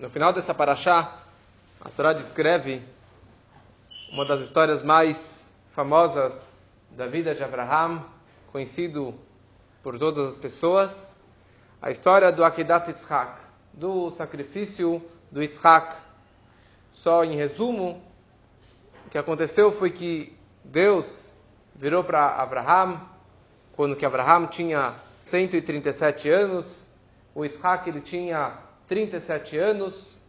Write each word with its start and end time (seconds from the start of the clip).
No 0.00 0.08
final 0.08 0.32
dessa 0.32 0.54
paraxá, 0.54 1.14
a 1.78 1.90
Torá 1.90 2.14
descreve 2.14 2.82
uma 4.10 4.24
das 4.24 4.40
histórias 4.40 4.82
mais 4.82 5.54
famosas 5.74 6.50
da 6.92 7.06
vida 7.06 7.34
de 7.34 7.44
Abraham, 7.44 8.02
conhecido 8.50 9.14
por 9.82 9.98
todas 9.98 10.26
as 10.26 10.36
pessoas, 10.38 11.14
a 11.82 11.90
história 11.90 12.32
do 12.32 12.42
Akedat 12.42 12.88
Yitzhak, 12.88 13.40
do 13.74 14.10
sacrifício 14.12 15.02
do 15.30 15.42
Yitzhak. 15.42 15.94
Só 16.94 17.22
em 17.22 17.36
resumo, 17.36 18.02
o 19.06 19.10
que 19.10 19.18
aconteceu 19.18 19.70
foi 19.70 19.90
que 19.90 20.34
Deus 20.64 21.30
virou 21.74 22.02
para 22.02 22.40
Abraham, 22.40 23.02
quando 23.76 23.94
que 23.94 24.06
Abraham 24.06 24.46
tinha 24.46 24.94
137 25.18 26.30
anos, 26.30 26.90
o 27.34 27.44
Yitzhak 27.44 27.86
ele 27.86 28.00
tinha 28.00 28.69
37 28.90 29.56
anos, 29.56 30.20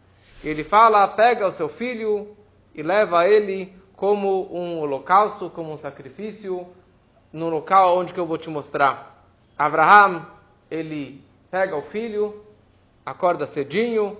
ele 0.44 0.64
fala: 0.64 1.08
pega 1.08 1.48
o 1.48 1.52
seu 1.52 1.68
filho 1.68 2.38
e 2.76 2.84
leva 2.84 3.28
ele 3.28 3.76
como 3.96 4.56
um 4.56 4.80
holocausto, 4.80 5.50
como 5.50 5.74
um 5.74 5.78
sacrifício, 5.78 6.68
no 7.34 7.50
local 7.50 7.98
onde 7.98 8.14
que 8.14 8.20
eu 8.20 8.26
vou 8.26 8.38
te 8.38 8.52
mostrar. 8.52 9.26
Abraham, 9.58 10.28
ele 10.70 11.24
pega 11.50 11.76
o 11.76 11.82
filho, 11.82 12.46
acorda 13.04 13.48
cedinho, 13.48 14.16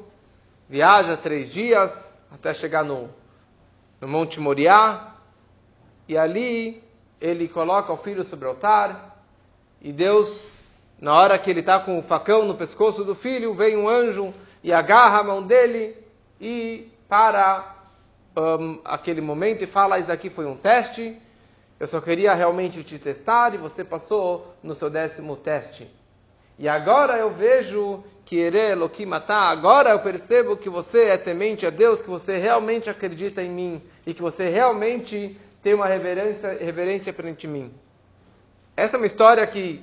viaja 0.68 1.16
três 1.16 1.52
dias 1.52 2.12
até 2.32 2.52
chegar 2.52 2.84
no, 2.84 3.12
no 4.00 4.08
Monte 4.08 4.40
Moriá, 4.40 5.18
e 6.08 6.18
ali 6.18 6.84
ele 7.20 7.48
coloca 7.48 7.94
o 7.94 7.98
filho 7.98 8.24
sobre 8.24 8.48
o 8.48 8.50
altar, 8.50 9.24
e 9.80 9.94
Deus 9.94 10.61
na 11.02 11.16
hora 11.16 11.40
que 11.40 11.50
ele 11.50 11.62
está 11.62 11.80
com 11.80 11.98
o 11.98 12.04
facão 12.04 12.46
no 12.46 12.54
pescoço 12.54 13.04
do 13.04 13.16
filho, 13.16 13.56
vem 13.56 13.76
um 13.76 13.90
anjo 13.90 14.32
e 14.64 14.72
agarra 14.72 15.20
a 15.20 15.24
mão 15.24 15.42
dele 15.42 15.98
e 16.40 16.88
para 17.10 17.76
um, 18.38 18.80
aquele 18.86 19.20
momento 19.20 19.64
e 19.64 19.68
fala: 19.68 19.98
Isso 19.98 20.12
aqui 20.12 20.30
foi 20.30 20.46
um 20.46 20.56
teste, 20.56 21.18
eu 21.80 21.88
só 21.88 22.00
queria 22.00 22.36
realmente 22.36 22.84
te 22.84 23.00
testar 23.00 23.56
e 23.56 23.58
você 23.58 23.84
passou 23.84 24.56
no 24.62 24.76
seu 24.76 24.92
décimo 24.92 25.36
teste. 25.36 25.90
E 26.60 26.70
agora 26.70 27.18
eu 27.18 27.32
vejo 27.32 28.04
que 28.24 28.40
Ere 28.40 28.74
Elohim 28.74 29.08
matar, 29.08 29.52
agora 29.52 29.90
eu 29.90 30.00
percebo 30.00 30.56
que 30.56 30.70
você 30.70 31.06
é 31.06 31.18
temente 31.18 31.66
a 31.66 31.72
Deus, 31.72 32.04
que 32.04 32.10
você 32.10 32.38
realmente 32.38 32.88
acredita 32.88 33.42
em 33.42 33.50
mim 33.50 33.82
e 34.06 34.14
que 34.14 34.22
você 34.22 34.48
realmente 34.48 35.36
tem 35.64 35.74
uma 35.74 35.88
reverência, 35.88 36.58
reverência 36.60 37.12
perante 37.12 37.48
mim. 37.48 37.74
Essa 38.78 38.96
é 38.96 39.00
uma 39.00 39.08
história 39.08 39.46
que 39.48 39.82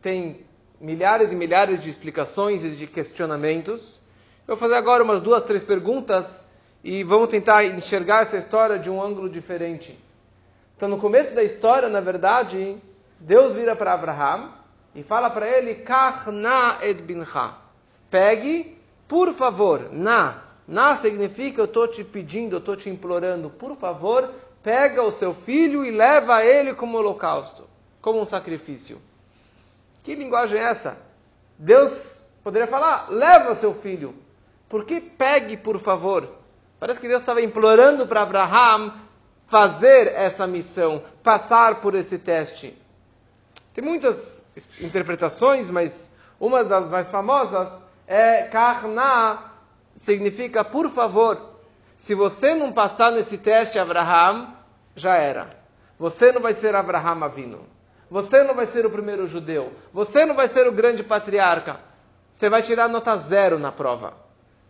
tem 0.00 0.46
milhares 0.80 1.30
e 1.30 1.36
milhares 1.36 1.78
de 1.78 1.90
explicações 1.90 2.64
e 2.64 2.70
de 2.70 2.86
questionamentos. 2.86 4.00
Eu 4.48 4.56
vou 4.56 4.56
fazer 4.56 4.76
agora 4.76 5.04
umas 5.04 5.20
duas, 5.20 5.42
três 5.42 5.62
perguntas 5.62 6.42
e 6.82 7.04
vamos 7.04 7.28
tentar 7.28 7.64
enxergar 7.64 8.22
essa 8.22 8.38
história 8.38 8.78
de 8.78 8.90
um 8.90 9.02
ângulo 9.02 9.28
diferente. 9.28 9.96
Então, 10.76 10.88
no 10.88 10.98
começo 10.98 11.34
da 11.34 11.44
história, 11.44 11.88
na 11.90 12.00
verdade, 12.00 12.78
Deus 13.18 13.54
vira 13.54 13.76
para 13.76 13.92
Abraham 13.92 14.50
e 14.94 15.02
fala 15.02 15.28
para 15.28 15.46
ele: 15.46 15.74
Kach 15.74 16.30
na 16.30 16.78
et 16.82 17.02
bincha. 17.02 17.54
Pegue, 18.10 18.78
por 19.06 19.34
favor, 19.34 19.90
na. 19.92 20.42
Na 20.66 20.96
significa 20.96 21.60
eu 21.60 21.64
estou 21.66 21.86
te 21.88 22.02
pedindo, 22.02 22.54
eu 22.54 22.60
estou 22.60 22.76
te 22.76 22.88
implorando, 22.88 23.50
por 23.50 23.76
favor, 23.76 24.30
pega 24.62 25.02
o 25.02 25.10
seu 25.10 25.34
filho 25.34 25.84
e 25.84 25.90
leva 25.90 26.44
ele 26.44 26.74
como 26.74 26.96
holocausto, 26.96 27.64
como 28.00 28.20
um 28.20 28.24
sacrifício. 28.24 29.00
Que 30.02 30.14
linguagem 30.14 30.58
é 30.58 30.62
essa? 30.62 30.96
Deus 31.58 32.22
poderia 32.42 32.66
falar: 32.66 33.08
leva 33.10 33.54
seu 33.54 33.74
filho. 33.74 34.14
Por 34.68 34.84
que 34.84 35.00
pegue, 35.00 35.56
por 35.56 35.78
favor? 35.78 36.28
Parece 36.78 37.00
que 37.00 37.08
Deus 37.08 37.20
estava 37.20 37.42
implorando 37.42 38.06
para 38.06 38.22
Abraham 38.22 38.92
fazer 39.48 40.06
essa 40.14 40.46
missão, 40.46 41.02
passar 41.22 41.80
por 41.80 41.94
esse 41.94 42.18
teste. 42.18 42.76
Tem 43.74 43.84
muitas 43.84 44.44
interpretações, 44.80 45.68
mas 45.68 46.10
uma 46.38 46.64
das 46.64 46.88
mais 46.88 47.08
famosas 47.08 47.68
é 48.06 48.44
Karna, 48.44 49.38
significa 49.94 50.64
por 50.64 50.90
favor. 50.90 51.50
Se 51.96 52.14
você 52.14 52.54
não 52.54 52.72
passar 52.72 53.12
nesse 53.12 53.36
teste, 53.36 53.78
Abraham, 53.78 54.54
já 54.96 55.16
era. 55.16 55.50
Você 55.98 56.32
não 56.32 56.40
vai 56.40 56.54
ser 56.54 56.74
Abraham 56.74 57.24
Avino. 57.24 57.60
Você 58.10 58.42
não 58.42 58.54
vai 58.54 58.66
ser 58.66 58.84
o 58.84 58.90
primeiro 58.90 59.26
judeu. 59.26 59.72
Você 59.92 60.26
não 60.26 60.34
vai 60.34 60.48
ser 60.48 60.66
o 60.66 60.72
grande 60.72 61.04
patriarca. 61.04 61.78
Você 62.32 62.50
vai 62.50 62.62
tirar 62.62 62.88
nota 62.88 63.16
zero 63.16 63.58
na 63.58 63.70
prova. 63.70 64.14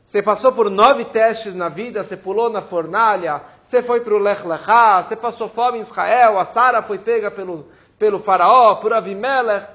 Você 0.04 0.20
passou 0.20 0.50
por 0.50 0.68
nove 0.68 1.04
testes 1.04 1.54
na 1.54 1.68
vida, 1.68 2.02
você 2.02 2.16
pulou 2.16 2.50
na 2.50 2.60
fornalha, 2.60 3.42
você 3.62 3.80
foi 3.80 4.00
para 4.00 4.12
o 4.12 4.18
Lech 4.18 4.44
Lechá, 4.44 5.00
você 5.02 5.14
passou 5.14 5.48
fome 5.48 5.78
em 5.78 5.82
Israel, 5.82 6.36
a 6.36 6.44
Sara 6.44 6.82
foi 6.82 6.98
pega 6.98 7.30
pelo, 7.30 7.68
pelo 7.96 8.18
faraó, 8.18 8.74
por 8.74 8.92
Avimelech, 8.92 9.68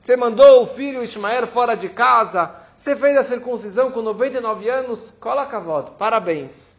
você 0.00 0.16
mandou 0.16 0.62
o 0.62 0.66
filho 0.66 1.02
Ismael 1.02 1.46
fora 1.46 1.76
de 1.76 1.90
casa, 1.90 2.50
você 2.78 2.96
fez 2.96 3.14
a 3.18 3.24
circuncisão 3.24 3.90
com 3.90 4.00
99 4.00 4.70
anos, 4.70 5.12
coloca 5.20 5.58
a 5.58 5.60
voto, 5.60 5.92
parabéns. 5.98 6.74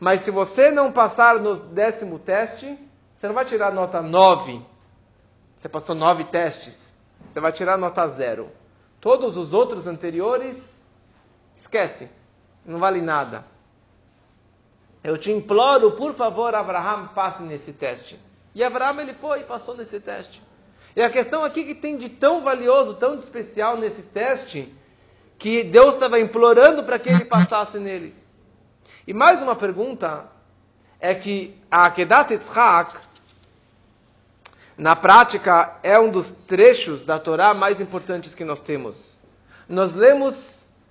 Mas 0.00 0.22
se 0.22 0.32
você 0.32 0.72
não 0.72 0.90
passar 0.90 1.38
no 1.38 1.54
décimo 1.54 2.18
teste, 2.18 2.76
você 3.14 3.28
não 3.28 3.34
vai 3.36 3.44
tirar 3.44 3.70
nota 3.70 4.02
9, 4.02 4.60
você 5.60 5.68
passou 5.68 5.94
nove 5.94 6.24
testes. 6.24 6.96
Você 7.28 7.38
vai 7.38 7.52
tirar 7.52 7.76
nota 7.76 8.08
zero. 8.08 8.50
Todos 8.98 9.36
os 9.36 9.52
outros 9.52 9.86
anteriores, 9.86 10.82
esquece. 11.54 12.10
Não 12.64 12.78
vale 12.78 13.02
nada. 13.02 13.44
Eu 15.04 15.18
te 15.18 15.30
imploro, 15.30 15.92
por 15.92 16.14
favor, 16.14 16.54
Abraham, 16.54 17.08
passe 17.08 17.42
nesse 17.42 17.74
teste. 17.74 18.18
E 18.54 18.64
Abraham 18.64 19.02
ele 19.02 19.12
foi 19.12 19.40
e 19.40 19.44
passou 19.44 19.76
nesse 19.76 20.00
teste. 20.00 20.42
E 20.96 21.02
a 21.02 21.10
questão 21.10 21.44
aqui 21.44 21.64
que 21.64 21.74
tem 21.74 21.98
de 21.98 22.08
tão 22.08 22.42
valioso, 22.42 22.94
tão 22.94 23.18
especial 23.18 23.76
nesse 23.76 24.02
teste, 24.02 24.74
que 25.38 25.62
Deus 25.62 25.94
estava 25.94 26.18
implorando 26.18 26.84
para 26.84 26.98
que 26.98 27.10
ele 27.10 27.24
passasse 27.26 27.78
nele. 27.78 28.14
E 29.06 29.12
mais 29.12 29.42
uma 29.42 29.54
pergunta 29.54 30.26
é 30.98 31.14
que 31.14 31.56
a 31.70 31.84
Akedat 31.84 32.32
Yitzhak, 32.32 32.98
na 34.80 34.96
prática, 34.96 35.74
é 35.82 35.98
um 35.98 36.08
dos 36.08 36.32
trechos 36.32 37.04
da 37.04 37.18
Torá 37.18 37.52
mais 37.52 37.82
importantes 37.82 38.34
que 38.34 38.46
nós 38.46 38.62
temos. 38.62 39.18
Nós 39.68 39.92
lemos 39.92 40.34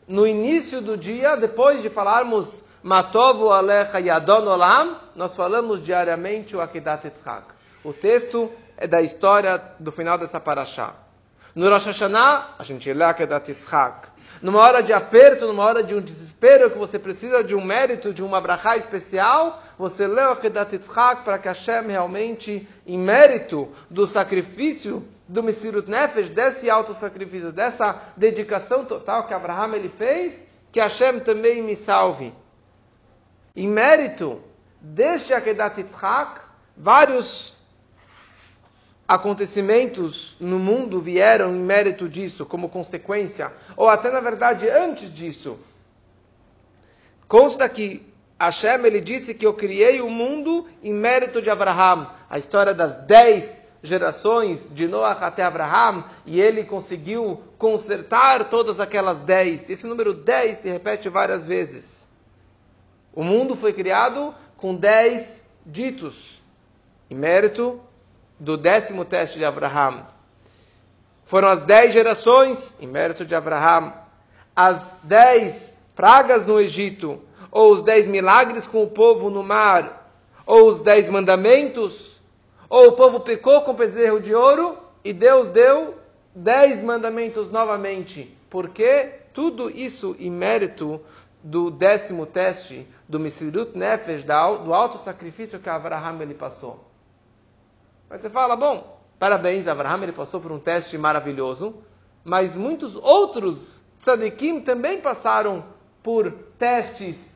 no 0.08 0.28
início 0.28 0.80
do 0.80 0.96
dia, 0.96 1.36
depois 1.36 1.82
de 1.82 1.90
falarmos 1.90 2.64
Matovu 2.84 3.50
Alecha 3.50 4.00
Yadon 4.00 4.46
Olam, 4.46 4.96
nós 5.16 5.36
falamos 5.36 5.84
diariamente 5.84 6.56
o 6.56 6.62
Akedat 6.62 7.04
Yitzhak. 7.08 7.48
O 7.84 7.92
texto 7.92 8.52
é 8.78 8.86
da 8.86 9.02
história 9.02 9.60
do 9.80 9.92
final 9.92 10.20
dessa 10.20 10.40
paraxá. 10.40 10.94
No 11.56 11.68
Rosh 11.68 11.88
Hashanah, 11.88 12.58
a 12.60 12.64
gente 12.64 12.94
lê 12.94 13.04
Akedat 13.04 13.50
Yitzhak 13.50 14.10
numa 14.42 14.60
hora 14.60 14.82
de 14.82 14.94
aperto, 14.94 15.48
numa 15.48 15.64
hora 15.66 15.84
de 15.84 15.94
um 15.94 16.02
desespero, 16.02 16.70
que 16.70 16.78
você 16.78 16.98
precisa 16.98 17.44
de 17.44 17.56
um 17.56 17.64
mérito, 17.64 18.14
de 18.14 18.24
uma 18.24 18.40
brachá 18.40 18.78
especial, 18.78 19.62
você 19.80 20.06
lê 20.06 20.22
o 20.24 20.32
Akedat 20.32 20.76
Yitzhak 20.76 21.24
para 21.24 21.40
que 21.40 21.48
Hashem 21.48 21.88
realmente, 21.88 22.68
em 22.86 23.00
mérito 23.00 23.70
do 23.90 24.06
sacrifício 24.06 25.08
do 25.26 25.42
Mesirut 25.42 25.90
Nefesh, 25.90 26.28
desse 26.28 26.70
auto-sacrifício, 26.70 27.54
dessa 27.54 27.98
dedicação 28.18 28.84
total 28.84 29.26
que 29.26 29.34
Abraham 29.34 29.76
ele 29.76 29.88
fez, 29.88 30.52
que 30.70 30.82
Hashem 30.82 31.22
também 31.22 31.64
me 31.64 31.78
salve. 31.78 32.34
Em 33.56 33.70
mérito 33.70 34.42
deste 34.82 35.34
Akedat 35.34 35.80
Yitzhak, 35.80 36.42
vários 36.76 37.56
acontecimentos 39.08 40.36
no 40.42 40.60
mundo 40.60 41.00
vieram 41.00 41.56
em 41.56 41.60
mérito 41.60 42.10
disso, 42.10 42.46
como 42.46 42.68
consequência, 42.68 43.50
ou 43.78 43.88
até 43.88 44.12
na 44.12 44.20
verdade 44.20 44.70
antes 44.70 45.14
disso. 45.14 45.58
Consta 47.30 47.70
que 47.70 48.09
Hashem 48.40 48.86
ele 48.86 49.02
disse 49.02 49.34
que 49.34 49.46
eu 49.46 49.54
criei 49.54 50.02
o 50.02 50.10
mundo 50.10 50.66
em 50.82 50.94
mérito 50.94 51.42
de 51.42 51.50
Abraham. 51.50 52.10
A 52.30 52.38
história 52.38 52.74
das 52.74 53.02
dez 53.06 53.64
gerações 53.82 54.70
de 54.74 54.88
Noah 54.88 55.26
até 55.26 55.44
Abraham, 55.44 56.04
e 56.26 56.40
ele 56.40 56.64
conseguiu 56.64 57.42
consertar 57.58 58.50
todas 58.50 58.80
aquelas 58.80 59.22
dez. 59.22 59.70
Esse 59.70 59.88
número 59.88 60.14
dez 60.14 60.60
se 60.60 60.70
repete 60.70 61.10
várias 61.10 61.46
vezes. 61.46 62.08
O 63.14 63.24
mundo 63.24 63.56
foi 63.56 63.74
criado 63.74 64.34
com 64.58 64.76
dez 64.76 65.44
ditos, 65.66 66.42
em 67.10 67.16
mérito 67.16 67.80
do 68.40 68.58
décimo 68.58 69.04
teste 69.04 69.38
de 69.38 69.46
Abraham. 69.46 70.06
Foram 71.26 71.48
as 71.48 71.62
dez 71.64 71.94
gerações, 71.94 72.76
em 72.80 72.88
mérito 72.88 73.26
de 73.26 73.36
Abraham, 73.36 73.94
as 74.56 74.82
dez 75.04 75.70
pragas 75.96 76.46
no 76.46 76.60
Egito, 76.60 77.22
ou 77.52 77.72
os 77.72 77.82
dez 77.82 78.08
milagres 78.08 78.68
com 78.68 78.84
o 78.84 78.90
povo 78.90 79.30
no 79.30 79.44
mar, 79.44 80.12
ou 80.46 80.70
os 80.70 80.80
dez 80.80 81.10
mandamentos, 81.10 82.20
ou 82.70 82.90
o 82.90 82.92
povo 82.94 83.20
pecou 83.20 83.62
com 83.62 83.74
bezerro 83.74 84.20
de 84.20 84.34
ouro, 84.34 84.78
e 85.04 85.14
Deus 85.14 85.48
deu 85.48 85.96
dez 86.36 86.84
mandamentos 86.84 87.52
novamente. 87.52 88.36
Porque 88.50 89.12
tudo 89.34 89.70
isso 89.70 90.16
em 90.20 90.30
mérito 90.30 91.02
do 91.44 91.72
décimo 91.72 92.26
teste 92.26 92.88
do 93.08 93.20
Misirut 93.20 93.78
Nefesh, 93.78 94.24
do 94.24 94.74
alto 94.74 94.98
sacrifício 94.98 95.60
que 95.60 95.70
Abraham 95.70 96.22
ele 96.22 96.34
passou. 96.34 96.86
Mas 98.10 98.22
você 98.22 98.30
fala, 98.30 98.56
bom, 98.56 99.00
parabéns, 99.18 99.68
Abraham 99.68 100.04
ele 100.04 100.12
passou 100.12 100.42
por 100.42 100.52
um 100.52 100.60
teste 100.60 100.98
maravilhoso, 100.98 101.76
mas 102.24 102.56
muitos 102.56 102.96
outros 102.96 103.84
tzadikim 104.00 104.62
também 104.62 105.00
passaram 105.00 105.64
por 106.02 106.32
testes 106.58 107.29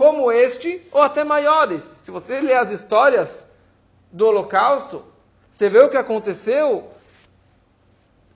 como 0.00 0.32
este, 0.32 0.80
ou 0.92 1.02
até 1.02 1.22
maiores. 1.24 1.82
Se 1.82 2.10
você 2.10 2.40
ler 2.40 2.54
as 2.54 2.70
histórias 2.70 3.50
do 4.10 4.24
Holocausto, 4.24 5.04
você 5.52 5.68
vê 5.68 5.78
o 5.80 5.90
que 5.90 5.96
aconteceu. 5.98 6.90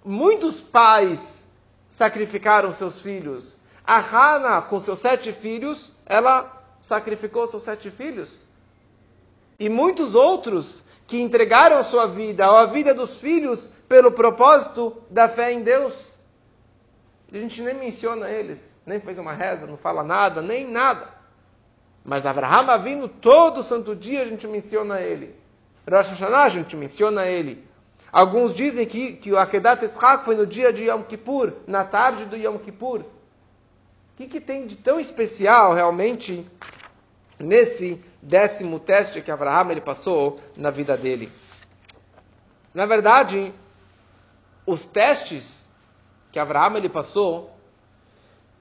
Muitos 0.05 0.61
pais 0.61 1.19
sacrificaram 1.89 2.71
seus 2.71 3.01
filhos. 3.01 3.57
A 3.83 3.99
Hana, 3.99 4.61
com 4.61 4.79
seus 4.79 5.01
sete 5.01 5.33
filhos, 5.33 5.95
ela 6.05 6.63
sacrificou 6.83 7.47
seus 7.47 7.63
sete 7.63 7.91
filhos. 7.91 8.47
E 9.59 9.71
muitos 9.71 10.15
outros 10.15 10.85
que 11.07 11.19
entregaram 11.19 11.79
a 11.79 11.83
sua 11.83 12.07
vida, 12.07 12.47
ou 12.51 12.59
a 12.59 12.67
vida 12.67 12.93
dos 12.93 13.17
filhos, 13.17 13.71
pelo 13.89 14.13
propósito 14.13 15.03
da 15.09 15.31
fé 15.31 15.51
em 15.51 15.63
Deus. 15.63 15.95
A 17.33 17.39
gente 17.39 17.63
nem 17.63 17.75
menciona 17.75 18.29
eles, 18.29 18.79
nem 18.85 19.01
fez 19.01 19.19
uma 19.19 19.33
reza, 19.33 19.67
não 19.67 19.79
fala 19.79 20.05
nada, 20.05 20.43
nem 20.43 20.71
nada. 20.71 21.24
Mas 22.05 22.27
Abraham 22.27 22.79
vindo 22.83 23.09
todo 23.09 23.63
santo 23.63 23.97
dia 23.97 24.23
a 24.23 24.25
gente 24.27 24.47
menciona 24.47 25.01
ele. 25.01 25.35
Rosh 25.91 26.09
Hashanah 26.09 26.45
a 26.45 26.49
gente 26.51 26.77
menciona 26.77 27.27
ele. 27.27 27.67
Alguns 28.13 28.55
dizem 28.55 28.87
que, 28.87 29.15
que 29.15 29.33
o 29.33 29.39
Akedat 29.39 29.83
Yitzhak 29.83 30.25
foi 30.25 30.37
no 30.37 30.47
dia 30.47 30.73
de 30.73 30.85
Yom 30.85 31.03
Kippur, 31.03 31.53
na 31.67 31.83
tarde 31.83 32.27
do 32.27 32.37
Yom 32.37 32.59
Kippur. 32.59 33.01
O 33.01 34.17
que, 34.17 34.27
que 34.27 34.41
tem 34.41 34.67
de 34.67 34.77
tão 34.77 35.01
especial 35.01 35.75
realmente 35.75 36.47
nesse 37.39 38.01
décimo 38.23 38.79
teste 38.79 39.21
que 39.21 39.31
Abraham 39.31 39.73
ele 39.73 39.81
passou 39.81 40.41
na 40.57 40.71
vida 40.71 40.97
dele? 40.97 41.31
Na 42.73 42.87
verdade, 42.87 43.53
os 44.67 44.87
testes 44.87 45.69
que 46.31 46.39
Abraham 46.39 46.77
ele 46.77 46.89
passou, 46.89 47.57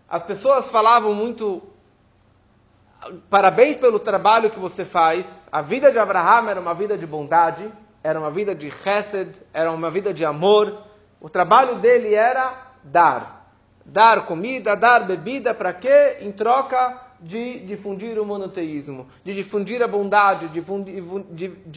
as 0.07 0.23
pessoas 0.23 0.69
falavam 0.69 1.13
muito 1.13 1.61
parabéns 3.29 3.77
pelo 3.77 3.99
trabalho 3.99 4.49
que 4.49 4.59
você 4.59 4.85
faz. 4.85 5.47
A 5.51 5.61
vida 5.61 5.91
de 5.91 5.99
Abraham 5.99 6.49
era 6.49 6.59
uma 6.59 6.73
vida 6.73 6.97
de 6.97 7.05
bondade, 7.05 7.71
era 8.03 8.19
uma 8.19 8.31
vida 8.31 8.53
de 8.53 8.69
chesed, 8.69 9.29
era 9.53 9.71
uma 9.71 9.89
vida 9.89 10.13
de 10.13 10.25
amor. 10.25 10.83
O 11.19 11.29
trabalho 11.29 11.79
dele 11.79 12.13
era 12.13 12.53
dar. 12.83 13.51
Dar 13.85 14.25
comida, 14.25 14.75
dar 14.75 15.05
bebida, 15.05 15.53
para 15.53 15.73
quê? 15.73 16.17
Em 16.21 16.31
troca 16.31 17.01
de 17.19 17.59
difundir 17.59 18.19
o 18.19 18.25
monoteísmo, 18.25 19.07
de 19.23 19.33
difundir 19.33 19.81
a 19.81 19.87
bondade, 19.87 20.49
de 20.49 20.61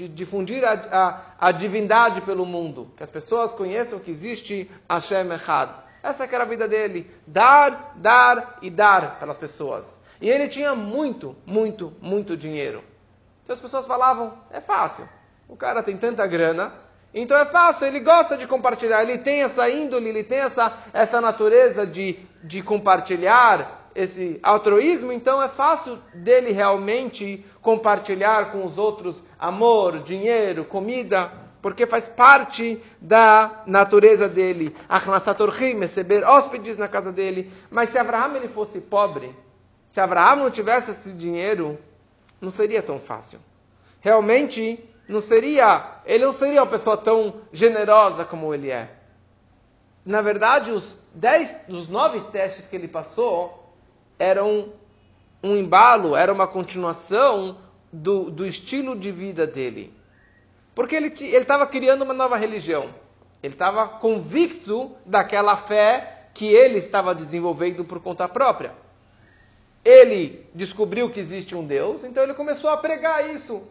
difundir, 0.08 0.64
a, 0.64 0.72
a, 0.72 1.20
a, 1.48 1.52
divindade 1.52 2.20
pelo 2.20 2.44
mundo. 2.44 2.92
Que 2.96 3.02
as 3.04 3.10
pessoas 3.10 3.52
conheçam 3.54 4.00
que 4.00 4.10
existe 4.10 4.68
Hashem 4.90 5.32
Echad. 5.32 5.70
Essa 6.02 6.24
era 6.24 6.42
a 6.42 6.46
vida 6.46 6.66
dele. 6.66 7.10
Dar, 7.26 7.94
dar 7.96 8.58
e 8.60 8.70
dar 8.70 9.18
para 9.18 9.30
as 9.30 9.38
pessoas. 9.38 9.95
E 10.20 10.30
ele 10.30 10.48
tinha 10.48 10.74
muito, 10.74 11.36
muito, 11.44 11.92
muito 12.00 12.36
dinheiro. 12.36 12.82
Então 13.42 13.54
as 13.54 13.60
pessoas 13.60 13.86
falavam: 13.86 14.32
é 14.50 14.60
fácil. 14.60 15.08
O 15.48 15.56
cara 15.56 15.82
tem 15.82 15.96
tanta 15.96 16.26
grana, 16.26 16.72
então 17.18 17.36
é 17.38 17.46
fácil, 17.46 17.86
ele 17.86 18.00
gosta 18.00 18.36
de 18.36 18.46
compartilhar, 18.46 19.02
ele 19.02 19.16
tem 19.16 19.42
essa 19.42 19.70
índole, 19.70 20.08
ele 20.08 20.22
tem 20.22 20.38
essa, 20.38 20.76
essa 20.92 21.18
natureza 21.18 21.86
de, 21.86 22.18
de 22.44 22.62
compartilhar, 22.62 23.90
esse 23.94 24.38
altruísmo, 24.42 25.10
então 25.10 25.42
é 25.42 25.48
fácil 25.48 25.98
dele 26.12 26.52
realmente 26.52 27.42
compartilhar 27.62 28.52
com 28.52 28.66
os 28.66 28.76
outros 28.76 29.24
amor, 29.38 30.02
dinheiro, 30.02 30.66
comida, 30.66 31.32
porque 31.62 31.86
faz 31.86 32.06
parte 32.06 32.82
da 33.00 33.62
natureza 33.66 34.28
dele. 34.28 34.76
receber 35.80 36.22
hóspedes 36.22 36.76
na 36.76 36.86
casa 36.86 37.10
dele. 37.10 37.50
Mas 37.70 37.88
se 37.88 37.98
Abraão 37.98 38.36
ele 38.36 38.48
fosse 38.48 38.78
pobre, 38.78 39.34
se 39.96 40.00
Abraão 40.02 40.36
não 40.36 40.50
tivesse 40.50 40.90
esse 40.90 41.10
dinheiro, 41.10 41.78
não 42.38 42.50
seria 42.50 42.82
tão 42.82 43.00
fácil. 43.00 43.38
Realmente, 43.98 44.78
não 45.08 45.22
seria, 45.22 46.02
ele 46.04 46.22
não 46.22 46.34
seria 46.34 46.60
uma 46.60 46.70
pessoa 46.70 46.98
tão 46.98 47.36
generosa 47.50 48.22
como 48.22 48.52
ele 48.52 48.70
é. 48.70 48.90
Na 50.04 50.20
verdade, 50.20 50.70
os 50.70 50.98
dez, 51.14 51.50
os 51.66 51.88
nove 51.88 52.20
testes 52.30 52.68
que 52.68 52.76
ele 52.76 52.88
passou 52.88 53.72
eram 54.18 54.74
um 55.42 55.56
embalo, 55.56 56.14
era 56.14 56.30
uma 56.30 56.46
continuação 56.46 57.56
do, 57.90 58.30
do 58.30 58.44
estilo 58.44 58.94
de 58.94 59.10
vida 59.10 59.46
dele. 59.46 59.94
Porque 60.74 60.94
ele 60.94 61.06
estava 61.24 61.66
criando 61.66 62.02
uma 62.02 62.12
nova 62.12 62.36
religião. 62.36 62.90
Ele 63.42 63.54
estava 63.54 63.88
convicto 63.88 64.94
daquela 65.06 65.56
fé 65.56 66.28
que 66.34 66.44
ele 66.44 66.80
estava 66.80 67.14
desenvolvendo 67.14 67.82
por 67.82 67.98
conta 68.02 68.28
própria 68.28 68.84
ele 69.86 70.44
descobriu 70.52 71.08
que 71.12 71.20
existe 71.20 71.54
um 71.54 71.64
Deus, 71.64 72.02
então 72.02 72.24
ele 72.24 72.34
começou 72.34 72.68
a 72.70 72.76
pregar 72.76 73.32
isso. 73.32 73.62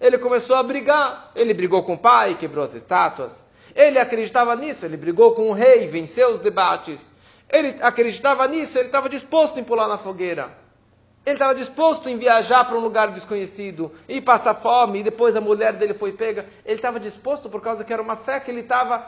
Ele 0.00 0.16
começou 0.16 0.56
a 0.56 0.62
brigar. 0.62 1.30
Ele 1.34 1.52
brigou 1.52 1.82
com 1.82 1.92
o 1.92 1.98
pai, 1.98 2.34
quebrou 2.34 2.64
as 2.64 2.72
estátuas. 2.72 3.44
Ele 3.74 3.98
acreditava 3.98 4.56
nisso, 4.56 4.86
ele 4.86 4.96
brigou 4.96 5.34
com 5.34 5.50
o 5.50 5.52
rei, 5.52 5.86
venceu 5.86 6.30
os 6.30 6.38
debates. 6.38 7.12
Ele 7.46 7.76
acreditava 7.82 8.48
nisso, 8.48 8.78
ele 8.78 8.86
estava 8.86 9.06
disposto 9.10 9.60
em 9.60 9.64
pular 9.64 9.86
na 9.86 9.98
fogueira. 9.98 10.50
Ele 11.26 11.34
estava 11.34 11.54
disposto 11.54 12.08
em 12.08 12.16
viajar 12.16 12.64
para 12.64 12.78
um 12.78 12.80
lugar 12.80 13.08
desconhecido 13.08 13.92
e 14.08 14.18
passar 14.18 14.54
fome, 14.54 15.00
e 15.00 15.02
depois 15.02 15.36
a 15.36 15.42
mulher 15.42 15.74
dele 15.74 15.92
foi 15.92 16.12
pega. 16.12 16.46
Ele 16.64 16.76
estava 16.76 16.98
disposto 16.98 17.50
por 17.50 17.60
causa 17.60 17.84
que 17.84 17.92
era 17.92 18.00
uma 18.00 18.16
fé 18.16 18.40
que 18.40 18.50
ele 18.50 18.60
estava. 18.60 19.06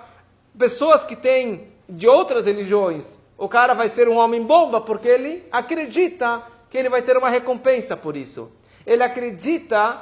Pessoas 0.59 1.03
que 1.05 1.17
têm 1.17 1.73
de 1.89 2.07
outras 2.07 2.45
religiões 2.45 3.22
o 3.37 3.49
cara 3.49 3.75
vai 3.75 3.89
ser 3.89 4.09
um 4.09 4.17
homem 4.17 4.43
bomba 4.43 4.81
porque 4.81 5.09
ele 5.09 5.45
acredita 5.51 6.43
que 6.71 6.79
ele 6.79 6.89
vai 6.89 7.03
ter 7.03 7.17
uma 7.17 7.29
recompensa 7.29 7.97
por 7.97 8.17
isso. 8.17 8.51
Ele 8.87 9.03
acredita 9.03 10.01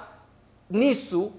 nisso 0.69 1.32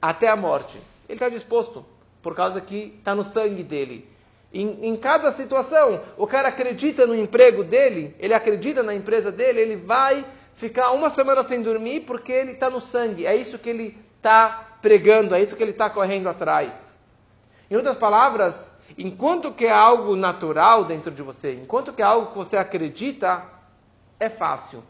até 0.00 0.28
a 0.28 0.36
morte. 0.36 0.78
Ele 1.08 1.16
está 1.16 1.28
disposto, 1.28 1.84
por 2.22 2.34
causa 2.34 2.60
que 2.60 2.94
está 2.98 3.14
no 3.14 3.24
sangue 3.24 3.62
dele. 3.62 4.08
Em, 4.52 4.86
em, 4.86 4.96
cada 4.96 5.30
situação, 5.32 6.00
o 6.16 6.26
cara 6.26 6.48
acredita 6.48 7.06
no 7.06 7.14
emprego 7.14 7.62
dele, 7.62 8.14
ele 8.18 8.34
acredita 8.34 8.82
na 8.82 8.94
empresa 8.94 9.30
dele, 9.30 9.60
ele 9.60 9.76
vai 9.76 10.24
ficar 10.56 10.90
uma 10.92 11.08
semana 11.08 11.42
sem 11.42 11.62
dormir 11.62 12.00
porque 12.00 12.32
ele 12.32 12.52
está 12.52 12.68
no 12.68 12.80
sangue. 12.80 13.26
É 13.26 13.36
isso 13.36 13.58
que 13.58 13.68
ele 13.68 13.98
está 14.16 14.78
pregando, 14.82 15.34
é 15.34 15.42
isso 15.42 15.56
que 15.56 15.62
ele 15.62 15.70
está 15.70 15.88
correndo 15.88 16.28
atrás. 16.28 16.98
Em 17.70 17.76
outras 17.76 17.96
palavras, 17.96 18.69
Enquanto 18.98 19.52
que 19.52 19.66
é 19.66 19.72
algo 19.72 20.16
natural 20.16 20.84
dentro 20.84 21.10
de 21.10 21.22
você, 21.22 21.54
enquanto 21.54 21.92
que 21.92 22.02
é 22.02 22.04
algo 22.04 22.32
que 22.32 22.38
você 22.38 22.56
acredita, 22.56 23.44
é 24.18 24.28
fácil. 24.28 24.82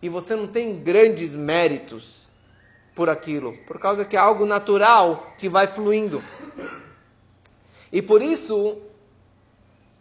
E 0.00 0.08
você 0.08 0.36
não 0.36 0.46
tem 0.46 0.76
grandes 0.76 1.34
méritos 1.34 2.30
por 2.94 3.08
aquilo, 3.08 3.56
por 3.66 3.78
causa 3.78 4.04
que 4.04 4.16
é 4.16 4.18
algo 4.18 4.44
natural 4.44 5.34
que 5.38 5.48
vai 5.48 5.66
fluindo. 5.66 6.22
E 7.92 8.02
por 8.02 8.22
isso, 8.22 8.78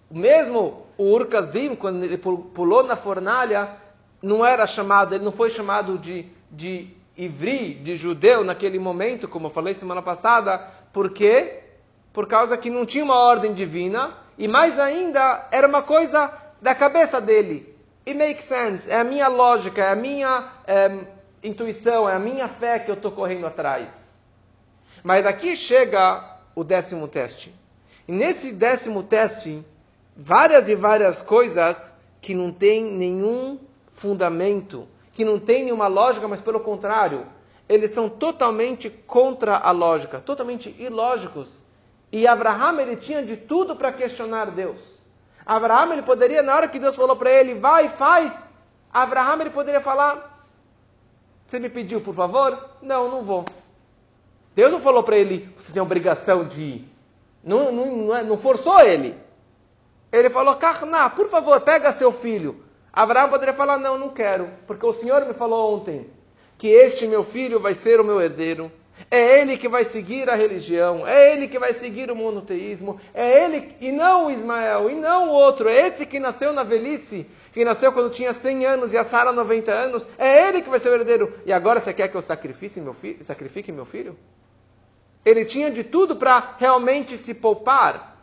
mesmo 0.09 0.85
o 0.97 1.03
Urkazim, 1.13 1.75
quando 1.75 2.03
ele 2.03 2.17
pulou 2.17 2.83
na 2.83 2.95
fornalha, 2.95 3.75
não 4.21 4.45
era 4.45 4.65
chamado, 4.67 5.15
ele 5.15 5.23
não 5.23 5.31
foi 5.31 5.49
chamado 5.49 5.97
de, 5.97 6.25
de 6.51 6.89
ivri, 7.15 7.75
de 7.75 7.95
judeu 7.95 8.43
naquele 8.43 8.79
momento, 8.79 9.27
como 9.27 9.47
eu 9.47 9.51
falei 9.51 9.73
semana 9.73 10.01
passada, 10.01 10.57
porque 10.91 11.66
por 12.17 12.27
causa 12.27 12.57
que 12.57 12.67
não 12.67 12.83
tinha 12.83 13.03
uma 13.03 13.15
ordem 13.15 13.53
divina, 13.53 14.11
e 14.39 14.47
mais 14.47 14.79
ainda, 14.79 15.47
era 15.51 15.67
uma 15.67 15.83
coisa 15.83 16.33
da 16.59 16.73
cabeça 16.73 17.21
dele. 17.21 17.75
It 18.07 18.17
makes 18.17 18.45
sense, 18.45 18.89
é 18.89 18.99
a 18.99 19.03
minha 19.03 19.27
lógica, 19.27 19.83
é 19.83 19.91
a 19.91 19.95
minha 19.95 20.51
é, 20.65 21.05
intuição, 21.43 22.09
é 22.09 22.15
a 22.15 22.19
minha 22.19 22.47
fé 22.47 22.79
que 22.79 22.89
eu 22.89 22.95
estou 22.95 23.11
correndo 23.11 23.45
atrás. 23.45 24.19
Mas 25.03 25.25
daqui 25.25 25.55
chega 25.55 26.39
o 26.55 26.63
décimo 26.63 27.07
teste. 27.07 27.53
E 28.07 28.11
nesse 28.11 28.51
décimo 28.51 29.03
teste, 29.03 29.63
várias 30.15 30.67
e 30.69 30.73
várias 30.73 31.21
coisas 31.21 31.93
que 32.19 32.33
não 32.33 32.51
tem 32.51 32.83
nenhum 32.83 33.59
fundamento, 33.93 34.87
que 35.13 35.23
não 35.23 35.37
tem 35.37 35.65
nenhuma 35.65 35.85
lógica, 35.85 36.27
mas 36.27 36.41
pelo 36.41 36.61
contrário, 36.61 37.27
eles 37.69 37.91
são 37.91 38.09
totalmente 38.09 38.89
contra 38.89 39.55
a 39.55 39.69
lógica, 39.69 40.19
totalmente 40.19 40.75
ilógicos. 40.79 41.66
E 42.11 42.27
Abraham 42.27 42.79
ele 42.81 42.95
tinha 42.95 43.23
de 43.23 43.35
tudo 43.35 43.75
para 43.75 43.91
questionar 43.91 44.51
Deus. 44.51 44.77
Abraham 45.45 45.93
ele 45.93 46.01
poderia, 46.01 46.41
na 46.41 46.55
hora 46.55 46.67
que 46.67 46.79
Deus 46.79 46.95
falou 46.95 47.15
para 47.15 47.31
ele, 47.31 47.53
vai, 47.53 47.89
faz, 47.89 48.33
Abraham 48.91 49.41
ele 49.41 49.49
poderia 49.49 49.81
falar, 49.81 50.45
você 51.45 51.59
me 51.59 51.69
pediu, 51.69 52.01
por 52.01 52.13
favor? 52.13 52.69
Não, 52.81 53.09
não 53.09 53.23
vou. 53.23 53.45
Deus 54.55 54.71
não 54.71 54.81
falou 54.81 55.03
para 55.03 55.17
ele, 55.17 55.49
você 55.57 55.71
tem 55.71 55.81
obrigação 55.81 56.45
de 56.45 56.61
ir. 56.61 56.89
Não, 57.43 57.71
não, 57.71 57.85
não, 57.95 58.15
é, 58.15 58.37
forçou 58.37 58.79
ele. 58.81 59.15
Ele 60.11 60.29
falou, 60.29 60.55
Karna, 60.55 61.09
por 61.09 61.29
favor, 61.29 61.61
pega 61.61 61.93
seu 61.93 62.11
filho. 62.11 62.67
Abraão 62.97 63.29
poderia 63.29 63.53
falar: 63.53 63.77
Não, 63.77 63.95
não 63.95 64.09
quero, 64.09 64.49
porque 64.65 64.83
o 64.83 64.93
Senhor 64.93 65.23
me 65.23 65.33
falou 65.35 65.75
ontem 65.75 66.09
que 66.57 66.67
este 66.67 67.05
meu 67.05 67.23
filho 67.23 67.59
vai 67.59 67.75
ser 67.75 67.99
o 67.99 68.03
meu 68.03 68.19
herdeiro. 68.19 68.71
É 69.09 69.39
ele 69.39 69.57
que 69.57 69.69
vai 69.69 69.85
seguir 69.85 70.29
a 70.29 70.35
religião, 70.35 71.07
é 71.07 71.31
ele 71.31 71.47
que 71.47 71.59
vai 71.59 71.73
seguir 71.73 72.11
o 72.11 72.15
monoteísmo, 72.15 72.99
é 73.13 73.43
ele 73.43 73.75
e 73.79 73.91
não 73.91 74.27
o 74.27 74.31
Ismael, 74.31 74.89
e 74.89 74.95
não 74.95 75.29
o 75.29 75.33
outro, 75.33 75.69
é 75.69 75.87
esse 75.87 76.05
que 76.05 76.19
nasceu 76.19 76.51
na 76.51 76.63
velhice, 76.63 77.29
que 77.53 77.63
nasceu 77.63 77.91
quando 77.93 78.11
tinha 78.11 78.33
100 78.33 78.65
anos 78.65 78.93
e 78.93 78.97
a 78.97 79.03
Sara 79.03 79.31
90 79.31 79.71
anos, 79.71 80.07
é 80.17 80.47
ele 80.47 80.61
que 80.61 80.69
vai 80.69 80.79
ser 80.79 80.89
o 80.89 80.95
herdeiro. 80.95 81.33
E 81.45 81.53
agora 81.53 81.79
você 81.79 81.93
quer 81.93 82.07
que 82.07 82.15
eu 82.15 82.21
sacrifique 82.21 82.81
meu 82.81 82.93
filho? 82.93 83.23
Sacrifique 83.23 83.71
meu 83.71 83.85
filho? 83.85 84.17
Ele 85.23 85.45
tinha 85.45 85.69
de 85.69 85.83
tudo 85.83 86.15
para 86.15 86.55
realmente 86.57 87.17
se 87.17 87.33
poupar 87.33 88.17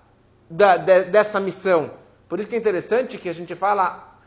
da, 0.49 0.77
de, 0.77 1.05
dessa 1.05 1.41
missão. 1.41 1.91
Por 2.29 2.41
isso 2.41 2.49
que 2.49 2.55
é 2.55 2.59
interessante 2.59 3.19
que 3.19 3.29
a 3.29 3.33
gente 3.33 3.55
fala 3.55 4.19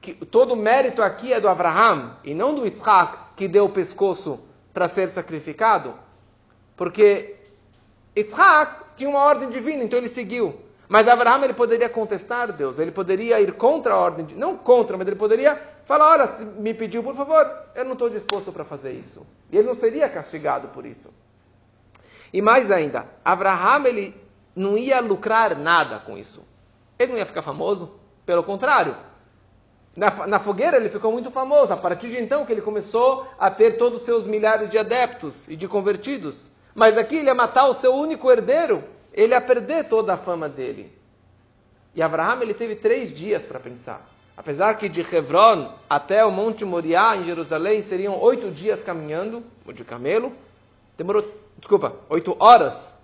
que 0.00 0.14
todo 0.14 0.54
o 0.54 0.56
mérito 0.56 1.02
aqui 1.02 1.32
é 1.32 1.40
do 1.40 1.48
Abraham 1.48 2.16
e 2.24 2.34
não 2.34 2.54
do 2.54 2.66
Isaac 2.66 3.18
que 3.36 3.46
deu 3.46 3.66
o 3.66 3.68
pescoço 3.68 4.40
para 4.72 4.88
ser 4.88 5.08
sacrificado, 5.08 5.94
porque 6.76 7.36
Isaac 8.16 8.82
tinha 8.96 9.08
uma 9.08 9.20
ordem 9.20 9.50
divina, 9.50 9.84
então 9.84 9.98
ele 9.98 10.08
seguiu. 10.08 10.58
Mas 10.88 11.08
Abraham 11.08 11.44
ele 11.44 11.54
poderia 11.54 11.88
contestar 11.88 12.52
Deus, 12.52 12.78
ele 12.78 12.90
poderia 12.90 13.40
ir 13.40 13.52
contra 13.52 13.94
a 13.94 13.98
ordem, 13.98 14.26
não 14.36 14.56
contra, 14.56 14.96
mas 14.96 15.06
ele 15.06 15.16
poderia 15.16 15.56
falar: 15.86 16.10
olha, 16.12 16.26
se 16.26 16.44
me 16.44 16.74
pediu, 16.74 17.02
por 17.02 17.14
favor, 17.14 17.50
eu 17.74 17.84
não 17.84 17.94
estou 17.94 18.10
disposto 18.10 18.52
para 18.52 18.64
fazer 18.64 18.92
isso. 18.92 19.26
E 19.50 19.56
ele 19.56 19.66
não 19.66 19.74
seria 19.74 20.08
castigado 20.08 20.68
por 20.68 20.84
isso. 20.84 21.08
E 22.32 22.42
mais 22.42 22.70
ainda, 22.70 23.06
Abraham 23.24 23.86
ele 23.86 24.14
não 24.54 24.76
ia 24.76 25.00
lucrar 25.00 25.56
nada 25.56 25.98
com 25.98 26.18
isso. 26.18 26.42
Ele 26.98 27.12
não 27.12 27.18
ia 27.18 27.26
ficar 27.26 27.42
famoso, 27.42 27.94
pelo 28.26 28.42
contrário, 28.42 28.94
na, 29.94 30.26
na, 30.26 30.38
fogueira 30.38 30.78
ele 30.78 30.88
ficou 30.88 31.12
muito 31.12 31.30
famoso, 31.30 31.72
a 31.72 31.76
partir 31.76 32.08
de 32.08 32.18
então 32.18 32.46
que 32.46 32.52
ele 32.52 32.62
começou 32.62 33.26
a 33.38 33.50
ter 33.50 33.76
todos 33.76 34.00
os 34.00 34.06
seus 34.06 34.26
milhares 34.26 34.70
de 34.70 34.78
adeptos 34.78 35.48
e 35.48 35.56
de 35.56 35.68
convertidos. 35.68 36.50
Mas 36.74 36.96
aqui 36.96 37.16
ele 37.16 37.26
ia 37.26 37.34
matar 37.34 37.66
o 37.68 37.74
seu 37.74 37.94
único 37.94 38.30
herdeiro, 38.30 38.82
ele 39.12 39.34
ia 39.34 39.40
perder 39.40 39.88
toda 39.88 40.14
a 40.14 40.16
fama 40.16 40.48
dele. 40.48 40.90
E 41.94 42.00
Abraão 42.00 42.40
ele 42.40 42.54
teve 42.54 42.74
três 42.74 43.14
dias 43.14 43.42
para 43.42 43.60
pensar. 43.60 44.08
Apesar 44.34 44.78
que 44.78 44.88
de 44.88 45.02
Hebron 45.02 45.74
até 45.90 46.24
o 46.24 46.30
Monte 46.30 46.64
Moriá, 46.64 47.14
em 47.16 47.24
Jerusalém, 47.24 47.82
seriam 47.82 48.18
oito 48.18 48.50
dias 48.50 48.82
caminhando, 48.82 49.44
de 49.74 49.84
camelo, 49.84 50.32
demorou, 50.96 51.22
desculpa, 51.58 51.94
oito 52.08 52.34
horas. 52.40 53.02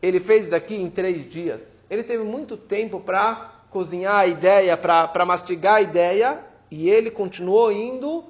Ele 0.00 0.18
fez 0.18 0.48
daqui 0.48 0.74
em 0.74 0.88
três 0.88 1.30
dias. 1.30 1.84
Ele 1.90 2.02
teve 2.02 2.24
muito 2.24 2.56
tempo 2.56 3.00
para 3.00 3.59
cozinhar 3.70 4.16
a 4.16 4.26
ideia, 4.26 4.76
para 4.76 5.24
mastigar 5.24 5.76
a 5.76 5.80
ideia, 5.80 6.40
e 6.70 6.90
ele 6.90 7.10
continuou 7.10 7.72
indo. 7.72 8.24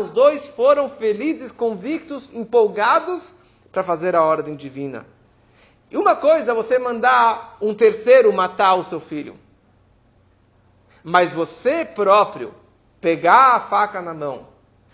Os 0.00 0.10
dois 0.10 0.48
foram 0.48 0.88
felizes, 0.88 1.52
convictos, 1.52 2.28
empolgados 2.32 3.34
para 3.70 3.82
fazer 3.82 4.16
a 4.16 4.22
ordem 4.22 4.56
divina. 4.56 5.06
E 5.90 5.96
uma 5.96 6.16
coisa 6.16 6.52
é 6.52 6.54
você 6.54 6.78
mandar 6.78 7.56
um 7.60 7.74
terceiro 7.74 8.32
matar 8.32 8.74
o 8.74 8.84
seu 8.84 8.98
filho. 8.98 9.36
Mas 11.04 11.32
você 11.32 11.84
próprio 11.84 12.54
pegar 13.00 13.56
a 13.56 13.60
faca 13.60 14.00
na 14.00 14.14
mão 14.14 14.46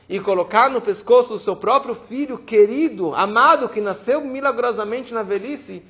e 0.08 0.18
colocar 0.18 0.70
no 0.70 0.80
pescoço 0.80 1.34
do 1.34 1.38
seu 1.38 1.54
próprio 1.54 1.94
filho 1.94 2.38
querido, 2.38 3.14
amado, 3.14 3.68
que 3.68 3.80
nasceu 3.80 4.20
milagrosamente 4.20 5.12
na 5.12 5.22
velhice, 5.22 5.84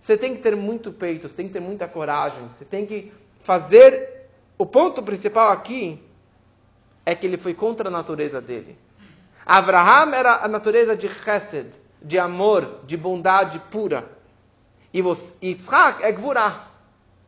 você 0.00 0.16
tem 0.16 0.34
que 0.34 0.42
ter 0.42 0.56
muito 0.56 0.92
peito, 0.92 1.28
você 1.28 1.34
tem 1.34 1.46
que 1.46 1.52
ter 1.52 1.60
muita 1.60 1.86
coragem, 1.86 2.48
você 2.48 2.64
tem 2.64 2.86
que 2.86 3.12
fazer. 3.42 4.28
O 4.56 4.66
ponto 4.66 5.02
principal 5.02 5.52
aqui 5.52 6.02
é 7.04 7.14
que 7.14 7.26
ele 7.26 7.36
foi 7.36 7.54
contra 7.54 7.88
a 7.88 7.92
natureza 7.92 8.40
dele. 8.40 8.78
Abraham 9.44 10.14
era 10.14 10.44
a 10.44 10.48
natureza 10.48 10.96
de 10.96 11.08
chesed, 11.08 11.70
de 12.02 12.18
amor, 12.18 12.80
de 12.84 12.96
bondade 12.96 13.58
pura. 13.70 14.10
E 14.92 15.02
Yitzhak 15.42 16.02
é 16.02 16.12
gvurah. 16.12 16.68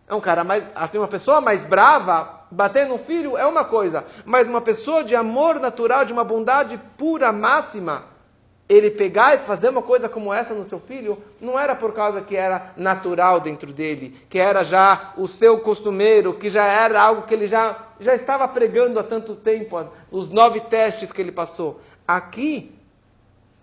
É 0.06 0.14
um 0.14 0.20
cara 0.20 0.42
mais, 0.42 0.64
assim, 0.74 0.98
uma 0.98 1.08
pessoa 1.08 1.40
mais 1.40 1.64
brava, 1.64 2.40
bater 2.50 2.86
no 2.86 2.98
filho 2.98 3.36
é 3.36 3.46
uma 3.46 3.64
coisa, 3.64 4.04
mas 4.24 4.48
uma 4.48 4.60
pessoa 4.60 5.04
de 5.04 5.14
amor 5.14 5.60
natural, 5.60 6.04
de 6.04 6.12
uma 6.12 6.24
bondade 6.24 6.78
pura, 6.98 7.32
máxima, 7.32 8.04
ele 8.70 8.88
pegar 8.88 9.34
e 9.34 9.38
fazer 9.38 9.68
uma 9.68 9.82
coisa 9.82 10.08
como 10.08 10.32
essa 10.32 10.54
no 10.54 10.64
seu 10.64 10.78
filho, 10.78 11.18
não 11.40 11.58
era 11.58 11.74
por 11.74 11.92
causa 11.92 12.20
que 12.20 12.36
era 12.36 12.72
natural 12.76 13.40
dentro 13.40 13.72
dele, 13.72 14.16
que 14.30 14.38
era 14.38 14.62
já 14.62 15.12
o 15.16 15.26
seu 15.26 15.58
costumeiro, 15.58 16.34
que 16.34 16.48
já 16.48 16.64
era 16.64 17.02
algo 17.02 17.22
que 17.22 17.34
ele 17.34 17.48
já, 17.48 17.88
já 17.98 18.14
estava 18.14 18.46
pregando 18.46 19.00
há 19.00 19.02
tanto 19.02 19.34
tempo, 19.34 19.90
os 20.08 20.28
nove 20.28 20.60
testes 20.60 21.10
que 21.10 21.20
ele 21.20 21.32
passou. 21.32 21.80
Aqui, 22.06 22.72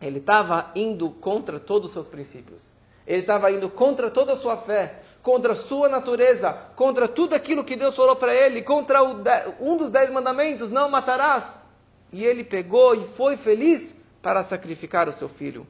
ele 0.02 0.18
estava 0.18 0.72
indo 0.76 1.10
contra 1.10 1.58
todos 1.58 1.88
os 1.88 1.94
seus 1.94 2.08
princípios. 2.08 2.62
Ele 3.08 3.22
estava 3.22 3.50
indo 3.50 3.70
contra 3.70 4.12
toda 4.12 4.34
a 4.34 4.38
sua 4.38 4.58
fé, 4.58 5.04
contra 5.24 5.54
a 5.54 5.56
sua 5.56 5.88
natureza, 5.88 6.52
contra 6.76 7.08
tudo 7.08 7.34
aquilo 7.34 7.64
que 7.64 7.78
Deus 7.78 7.96
falou 7.96 8.18
para 8.18 8.36
ele, 8.36 8.62
contra 8.62 9.02
o, 9.02 9.24
um 9.62 9.78
dos 9.78 9.90
dez 9.90 10.12
mandamentos, 10.12 10.70
não 10.70 10.90
matarás. 10.90 11.66
E 12.12 12.26
ele 12.26 12.44
pegou 12.44 12.94
e 12.94 13.08
foi 13.16 13.38
feliz 13.38 13.97
para 14.22 14.44
sacrificar 14.44 15.08
o 15.08 15.14
seu 15.14 15.30
filho. 15.30 15.66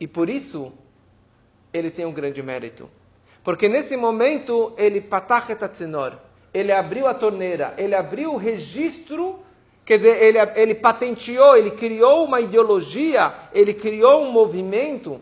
E 0.00 0.06
por 0.06 0.28
isso, 0.28 0.72
ele 1.72 1.90
tem 1.90 2.04
um 2.04 2.12
grande 2.12 2.42
mérito. 2.42 2.90
Porque 3.44 3.68
nesse 3.68 3.96
momento, 3.96 4.72
ele 4.76 5.00
patachetzinor, 5.00 6.16
ele 6.52 6.72
abriu 6.72 7.06
a 7.06 7.14
torneira, 7.14 7.74
ele 7.78 7.94
abriu 7.94 8.34
o 8.34 8.36
registro, 8.36 9.40
quer 9.84 9.98
dizer, 9.98 10.22
ele, 10.22 10.38
ele 10.56 10.74
patenteou, 10.74 11.56
ele 11.56 11.72
criou 11.72 12.24
uma 12.24 12.40
ideologia, 12.40 13.32
ele 13.52 13.74
criou 13.74 14.24
um 14.24 14.30
movimento, 14.30 15.20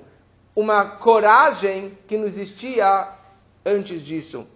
uma 0.55 0.85
coragem 0.85 1.97
que 2.07 2.19
não 2.19 2.27
existia 2.27 3.09
antes 3.65 4.03
disso, 4.03 4.47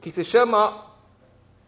que 0.00 0.10
se 0.10 0.22
chama 0.22 0.84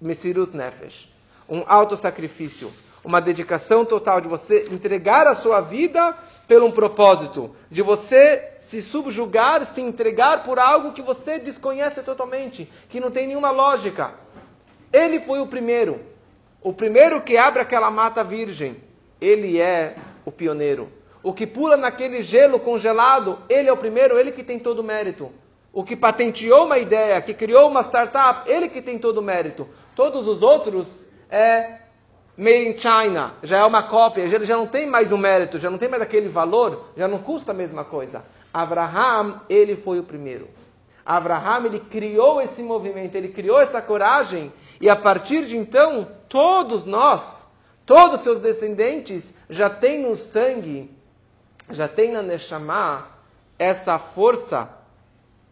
Mesirut 0.00 0.56
Nefesh, 0.56 1.08
um 1.48 1.64
autossacrifício 1.66 2.72
uma 3.04 3.20
dedicação 3.20 3.84
total 3.84 4.20
de 4.20 4.28
você 4.28 4.66
entregar 4.70 5.26
a 5.26 5.34
sua 5.34 5.60
vida 5.60 6.16
pelo 6.46 6.66
um 6.66 6.70
propósito, 6.70 7.54
de 7.70 7.82
você 7.82 8.50
se 8.60 8.80
subjugar, 8.80 9.66
se 9.66 9.80
entregar 9.80 10.44
por 10.44 10.58
algo 10.58 10.92
que 10.92 11.02
você 11.02 11.38
desconhece 11.38 12.02
totalmente, 12.02 12.70
que 12.88 13.00
não 13.00 13.10
tem 13.10 13.26
nenhuma 13.26 13.50
lógica. 13.50 14.14
Ele 14.92 15.20
foi 15.20 15.40
o 15.40 15.46
primeiro, 15.46 16.00
o 16.60 16.72
primeiro 16.72 17.20
que 17.22 17.36
abre 17.36 17.60
aquela 17.60 17.90
mata 17.90 18.22
virgem. 18.22 18.76
Ele 19.20 19.60
é 19.60 19.96
o 20.24 20.32
pioneiro. 20.32 20.90
O 21.22 21.32
que 21.32 21.46
pula 21.46 21.76
naquele 21.76 22.22
gelo 22.22 22.58
congelado, 22.58 23.38
ele 23.48 23.68
é 23.68 23.72
o 23.72 23.76
primeiro, 23.76 24.18
ele 24.18 24.32
que 24.32 24.42
tem 24.42 24.58
todo 24.58 24.80
o 24.80 24.84
mérito. 24.84 25.30
O 25.72 25.84
que 25.84 25.96
patenteou 25.96 26.66
uma 26.66 26.78
ideia, 26.78 27.20
que 27.20 27.32
criou 27.32 27.68
uma 27.68 27.82
startup, 27.82 28.50
ele 28.50 28.68
que 28.68 28.82
tem 28.82 28.98
todo 28.98 29.18
o 29.18 29.22
mérito. 29.22 29.68
Todos 29.94 30.26
os 30.26 30.42
outros 30.42 30.86
é 31.30 31.81
made 32.36 32.68
in 32.68 32.76
China, 32.76 33.34
já 33.42 33.58
é 33.58 33.64
uma 33.64 33.82
cópia, 33.82 34.28
já, 34.28 34.38
já 34.40 34.56
não 34.56 34.66
tem 34.66 34.86
mais 34.86 35.12
o 35.12 35.18
mérito, 35.18 35.58
já 35.58 35.70
não 35.70 35.78
tem 35.78 35.88
mais 35.88 36.02
aquele 36.02 36.28
valor, 36.28 36.90
já 36.96 37.06
não 37.06 37.18
custa 37.18 37.52
a 37.52 37.54
mesma 37.54 37.84
coisa. 37.84 38.24
Abraham, 38.52 39.40
ele 39.48 39.76
foi 39.76 39.98
o 39.98 40.02
primeiro. 40.02 40.48
Abraham, 41.04 41.66
ele 41.66 41.80
criou 41.80 42.40
esse 42.40 42.62
movimento, 42.62 43.14
ele 43.14 43.28
criou 43.28 43.60
essa 43.60 43.82
coragem, 43.82 44.52
e 44.80 44.88
a 44.88 44.96
partir 44.96 45.46
de 45.46 45.56
então, 45.56 46.08
todos 46.28 46.86
nós, 46.86 47.46
todos 47.84 48.20
seus 48.20 48.40
descendentes, 48.40 49.34
já 49.50 49.68
têm 49.68 50.02
no 50.02 50.16
sangue, 50.16 50.90
já 51.70 51.88
tem 51.88 52.12
na 52.12 52.22
Neshama, 52.22 53.06
essa 53.58 53.98
força 53.98 54.81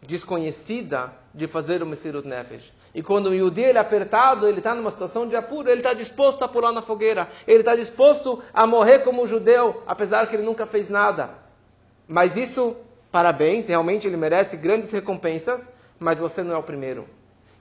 desconhecida 0.02 1.12
de 1.35 1.47
fazer 1.47 1.83
o 1.83 1.87
Messirut 1.87 2.26
Nefesh. 2.26 2.73
E 2.95 3.02
quando 3.02 3.26
o 3.26 3.35
Yudi 3.35 3.62
ele 3.62 3.78
é 3.78 3.80
apertado, 3.80 4.49
ele 4.49 4.59
está 4.59 4.75
numa 4.75 4.90
situação 4.90 5.28
de 5.28 5.37
apuro, 5.37 5.71
ele 5.71 5.80
está 5.80 5.95
disposto 5.95 6.42
a 6.42 6.49
pular 6.49 6.73
na 6.73 6.83
fogueira, 6.83 7.28
ele 7.47 7.61
está 7.61 7.76
disposto 7.76 8.42
a 8.52 8.66
morrer 8.66 9.00
como 9.00 9.26
judeu, 9.26 9.83
apesar 9.87 10.26
que 10.26 10.35
ele 10.35 10.42
nunca 10.42 10.66
fez 10.66 10.90
nada. 10.90 11.30
Mas 12.09 12.37
isso, 12.37 12.76
parabéns, 13.12 13.69
realmente 13.69 14.09
ele 14.09 14.16
merece 14.16 14.57
grandes 14.57 14.90
recompensas, 14.90 15.69
mas 15.99 16.19
você 16.19 16.42
não 16.42 16.54
é 16.54 16.59
o 16.59 16.62
primeiro. 16.62 17.07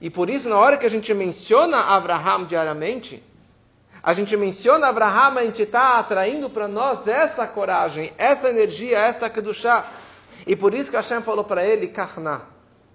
E 0.00 0.10
por 0.10 0.28
isso, 0.28 0.48
na 0.48 0.56
hora 0.56 0.76
que 0.76 0.86
a 0.86 0.90
gente 0.90 1.12
menciona 1.14 1.78
Abraham 1.78 2.44
diariamente, 2.44 3.22
a 4.02 4.14
gente 4.14 4.34
menciona 4.36 4.88
Abraham, 4.88 5.38
a 5.38 5.44
gente 5.44 5.62
está 5.62 5.98
atraindo 5.98 6.48
para 6.48 6.66
nós 6.66 7.06
essa 7.06 7.46
coragem, 7.46 8.12
essa 8.16 8.48
energia, 8.48 8.98
essa 8.98 9.28
kedushá. 9.28 9.86
E 10.46 10.56
por 10.56 10.74
isso 10.74 10.90
que 10.90 10.96
Hashem 10.96 11.22
falou 11.22 11.44
para 11.44 11.64
ele, 11.64 11.88
Karna, 11.88 12.42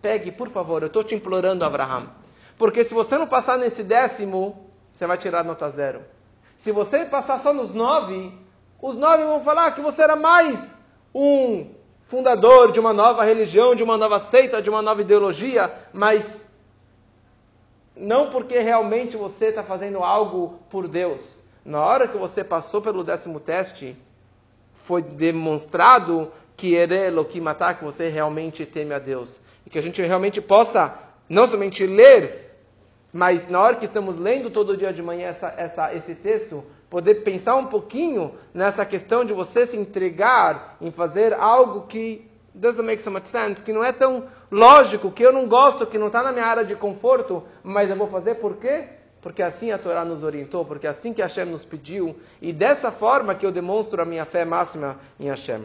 pegue, 0.01 0.31
por 0.31 0.49
favor, 0.49 0.81
eu 0.81 0.87
estou 0.87 1.03
te 1.03 1.15
implorando, 1.15 1.63
Abraham 1.63 2.09
porque 2.57 2.83
se 2.83 2.93
você 2.93 3.17
não 3.17 3.27
passar 3.27 3.57
nesse 3.57 3.83
décimo, 3.83 4.69
você 4.93 5.05
vai 5.05 5.17
tirar 5.17 5.43
nota 5.43 5.69
zero. 5.69 6.01
Se 6.57 6.71
você 6.71 7.05
passar 7.05 7.39
só 7.39 7.53
nos 7.53 7.73
nove, 7.73 8.31
os 8.81 8.97
nove 8.97 9.23
vão 9.23 9.43
falar 9.43 9.71
que 9.73 9.81
você 9.81 10.01
era 10.01 10.15
mais 10.15 10.75
um 11.13 11.69
fundador 12.07 12.71
de 12.71 12.79
uma 12.79 12.93
nova 12.93 13.23
religião, 13.23 13.75
de 13.75 13.83
uma 13.83 13.97
nova 13.97 14.19
seita, 14.19 14.61
de 14.61 14.69
uma 14.69 14.81
nova 14.81 15.01
ideologia, 15.01 15.73
mas 15.91 16.45
não 17.95 18.29
porque 18.29 18.59
realmente 18.59 19.17
você 19.17 19.47
está 19.47 19.63
fazendo 19.63 19.99
algo 19.99 20.59
por 20.69 20.87
Deus. 20.87 21.21
Na 21.63 21.83
hora 21.83 22.07
que 22.07 22.17
você 22.17 22.43
passou 22.43 22.81
pelo 22.81 23.03
décimo 23.03 23.39
teste, 23.39 23.97
foi 24.73 25.01
demonstrado 25.01 26.31
que 26.55 26.75
que 27.77 27.83
você 27.83 28.07
realmente 28.09 28.65
teme 28.65 28.93
a 28.93 29.00
Deus. 29.00 29.39
E 29.65 29.69
que 29.69 29.77
a 29.77 29.81
gente 29.81 30.01
realmente 30.01 30.41
possa 30.41 30.97
não 31.27 31.47
somente 31.47 31.85
ler, 31.85 32.57
mas 33.12 33.50
na 33.50 33.59
hora 33.59 33.75
que 33.75 33.85
estamos 33.85 34.19
lendo 34.19 34.50
todo 34.50 34.77
dia 34.77 34.93
de 34.93 35.01
manhã 35.01 35.29
essa, 35.29 35.53
essa, 35.57 35.93
esse 35.93 36.15
texto, 36.15 36.63
poder 36.89 37.15
pensar 37.15 37.55
um 37.55 37.65
pouquinho 37.65 38.35
nessa 38.53 38.85
questão 38.85 39.25
de 39.25 39.33
você 39.33 39.65
se 39.65 39.75
entregar 39.75 40.77
em 40.79 40.91
fazer 40.91 41.33
algo 41.33 41.88
que 41.88 42.29
doesn't 42.53 42.85
make 42.85 43.01
so 43.01 43.12
much 43.12 43.25
sense, 43.25 43.62
que 43.62 43.74
não 43.74 43.83
é 43.83 43.91
tão 43.91 44.25
lógico, 44.50 45.12
que 45.12 45.24
eu 45.24 45.33
não 45.33 45.47
gosto, 45.47 45.85
que 45.85 45.97
não 45.97 46.07
está 46.07 46.24
na 46.24 46.31
minha 46.31 46.45
área 46.45 46.63
de 46.63 46.75
conforto, 46.75 47.43
mas 47.63 47.89
eu 47.89 47.95
vou 47.95 48.07
fazer 48.07 48.35
por 48.35 48.55
quê? 48.55 48.85
Porque 49.21 49.41
assim 49.41 49.71
a 49.71 49.77
Torá 49.77 50.05
nos 50.05 50.24
orientou, 50.24 50.63
porque 50.63 50.88
assim 50.88 51.12
que 51.12 51.21
Hashem 51.21 51.45
nos 51.45 51.65
pediu, 51.65 52.15
e 52.41 52.53
dessa 52.53 52.91
forma 52.91 53.35
que 53.35 53.45
eu 53.45 53.51
demonstro 53.51 54.01
a 54.01 54.05
minha 54.05 54.24
fé 54.24 54.45
máxima 54.45 54.97
em 55.19 55.27
Hashem. 55.27 55.63